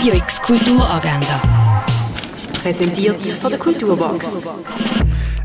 Radio 0.00 0.14
X 0.14 0.40
Kulturagenda. 0.40 1.42
Präsentiert 2.62 3.20
von 3.20 3.50
der 3.50 3.58
Kulturbox. 3.58 4.64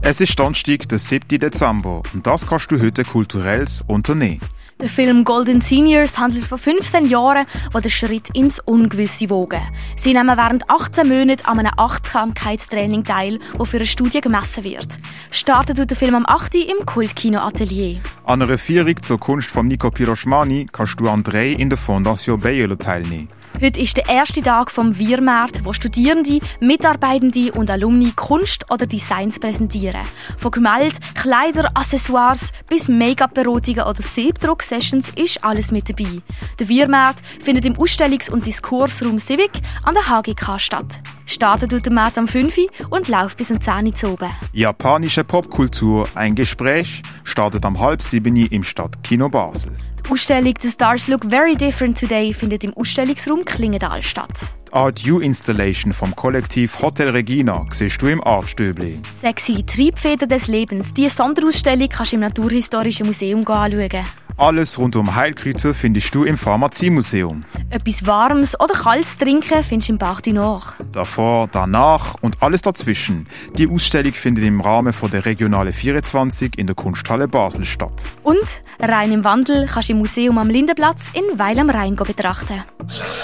Es 0.02 0.22
ist 0.22 0.40
Donnerstag, 0.40 0.88
der 0.88 0.98
7. 0.98 1.40
Dezember 1.40 2.02
und 2.14 2.26
das 2.26 2.48
kannst 2.48 2.72
du 2.72 2.80
heute 2.80 3.04
kulturelles 3.04 3.84
unternehmen. 3.86 4.40
Der 4.80 4.88
Film 4.88 5.26
Golden 5.26 5.60
Seniors 5.60 6.18
handelt 6.18 6.46
von 6.46 6.58
15 6.58 7.10
Jahren, 7.10 7.46
wo 7.74 7.82
der 7.82 7.90
Schritt 7.90 8.30
ins 8.30 8.62
Ungewisse 8.62 9.30
wogen. 9.30 9.60
Sie 9.98 10.14
nehmen 10.14 10.38
während 10.38 10.70
18 10.70 11.06
Monaten 11.06 11.46
an 11.46 11.60
einem 11.60 11.74
Achtsamkeitstraining 11.76 13.04
teil, 13.04 13.40
das 13.58 13.68
für 13.68 13.76
eine 13.76 13.86
Studie 13.86 14.22
gemessen 14.22 14.64
wird. 14.64 14.88
Startet 15.32 15.90
der 15.90 15.98
Film 15.98 16.16
am 16.16 16.26
8. 16.26 16.56
im 16.56 16.86
Kultkino 16.86 17.42
Atelier. 17.42 18.00
An 18.24 18.42
einer 18.42 18.58
Führung 18.58 19.04
zur 19.04 19.20
Kunst 19.20 19.50
von 19.50 19.68
Nico 19.68 19.92
Piroschmani 19.92 20.68
kannst 20.72 20.98
du 21.02 21.10
an 21.10 21.24
drei 21.24 21.50
in 21.50 21.70
der 21.70 21.78
Fondation 21.78 22.40
Bayerlo 22.40 22.76
teilnehmen. 22.76 23.28
Heute 23.62 23.80
ist 23.80 23.96
der 23.96 24.10
erste 24.10 24.42
Tag 24.42 24.70
vom 24.70 25.00
Wirmarkt, 25.00 25.64
wo 25.64 25.72
Studierende, 25.72 26.40
Mitarbeitende 26.60 27.54
und 27.54 27.72
Alumni 27.72 28.12
Kunst 28.14 28.70
oder 28.70 28.86
Designs 28.86 29.40
präsentieren. 29.40 30.04
Von 30.38 30.52
Gemälde, 30.52 30.98
Kleider, 31.14 31.72
Accessoires 31.74 32.52
bis 32.68 32.90
Make-up-Beratungen 32.90 33.86
oder 33.86 34.02
Siebdruck-Sessions 34.02 35.12
ist 35.16 35.42
alles 35.44 35.72
mit 35.72 35.90
dabei. 35.90 36.22
Der 36.60 36.68
Wirmarkt 36.68 37.26
findet 37.42 37.64
im 37.64 37.78
Ausstellungs- 37.78 38.30
und 38.30 38.46
Diskursraum 38.46 39.20
Civic 39.20 39.62
an 39.84 39.96
der 39.96 40.10
HGK 40.10 40.60
statt. 40.60 41.02
Startet 41.26 41.92
Markt 41.92 42.18
am 42.18 42.28
5 42.28 42.58
Uhr 42.58 42.68
und 42.90 43.08
läuft 43.08 43.38
bis 43.38 43.50
um 43.50 43.60
10 43.60 43.88
Uhr 43.88 43.96
zu 43.96 44.14
oben. 44.14 44.30
Japanische 44.54 45.24
Popkultur, 45.24 46.08
ein 46.16 46.36
Gespräch, 46.36 47.02
startet 47.24 47.66
am 47.66 47.80
halb 47.80 48.02
sieben 48.02 48.36
im 48.36 48.64
Stadtkino 48.64 49.30
Basel. 49.30 49.72
Die 50.06 50.12
Ausstellung 50.12 50.54
The 50.62 50.70
Stars 50.70 51.08
Look 51.08 51.26
Very 51.26 51.56
Different 51.56 52.00
Today 52.00 52.32
findet 52.32 52.64
im 52.64 52.74
Ausstellungsraum 52.76 53.44
Klingendal 53.44 54.04
statt. 54.04 54.34
Die 54.68 54.74
Art 54.74 55.04
U 55.08 55.20
Installation 55.20 55.94
vom 55.94 56.16
Kollektiv 56.16 56.80
Hotel 56.82 57.10
Regina 57.10 57.66
siehst 57.72 58.02
du 58.02 58.08
im 58.08 58.24
Artstöbli. 58.24 59.00
Sexy 59.22 59.64
Triebfeder 59.64 60.28
des 60.28 60.48
Lebens. 60.48 60.94
Diese 60.94 61.16
Sonderausstellung 61.16 61.90
kannst 61.90 62.12
du 62.12 62.18
im 62.18 62.22
Naturhistorischen 62.22 63.08
Museum 63.08 63.48
anschauen. 63.48 64.06
Alles 64.38 64.78
rund 64.78 64.98
um 64.98 65.16
Heilkräuter 65.16 65.74
findest 65.74 66.14
du 66.14 66.26
im 66.26 66.38
Pharmaziemuseum. 66.38 67.46
Etwas 67.70 68.06
Warmes 68.06 68.60
oder 68.60 68.74
Kaltes 68.74 69.18
trinken 69.18 69.64
findest 69.64 69.88
du 69.88 69.94
im 69.94 70.00
du 70.24 70.34
Nord. 70.34 70.76
Davor, 70.92 71.48
danach 71.50 72.16
und 72.20 72.44
alles 72.44 72.62
dazwischen. 72.62 73.28
Die 73.58 73.70
Ausstellung 73.70 74.12
findet 74.12 74.44
im 74.44 74.60
Rahmen 74.60 74.92
von 74.92 75.10
der 75.10 75.26
Regionale 75.26 75.72
24 75.72 76.58
in 76.58 76.68
der 76.68 76.76
Kunsthalle 76.76 77.30
Basel 77.30 77.64
statt. 77.64 78.04
Und 78.24 78.62
rein 78.82 79.14
im 79.14 79.24
Wandel 79.24 79.68
kannst 79.68 79.88
du 79.88 79.94
im 79.94 80.00
Museum 80.00 80.38
am 80.38 80.50
Lindenplatz 80.50 81.12
in 81.14 81.40
Weil 81.40 81.58
am 81.58 81.70
Rhein 81.70 81.96
betrachten. 81.96 82.62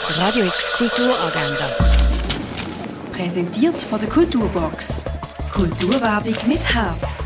Radio 0.07 0.45
X 0.45 0.71
Kulturagenda. 0.71 1.75
Präsentiert 3.11 3.81
von 3.81 3.99
der 3.99 4.07
Kulturbox. 4.07 5.03
Kulturwerbung 5.51 6.35
mit 6.47 6.63
Herz. 6.73 7.25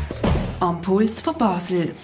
Am 0.58 0.82
Puls 0.82 1.22
von 1.22 1.38
Basel. 1.38 1.94